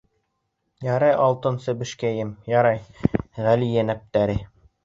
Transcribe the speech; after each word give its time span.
—Ярай, 0.93 1.13
Алтын 1.25 1.59
себешкәйем, 1.67 2.33
ярай, 2.55 2.83
ғәли 3.45 3.73
йәнәптәре... 3.77 4.39